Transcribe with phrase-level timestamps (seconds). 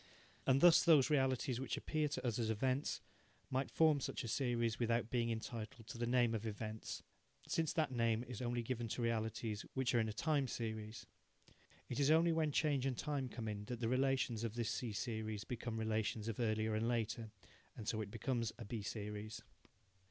[0.47, 3.01] And thus those realities which appear to us as events
[3.51, 7.03] might form such a series without being entitled to the name of events,
[7.47, 11.05] since that name is only given to realities which are in a time series.
[11.87, 14.91] It is only when change and time come in that the relations of this C
[14.91, 17.29] series become relations of earlier and later,
[17.77, 19.43] and so it becomes a B series.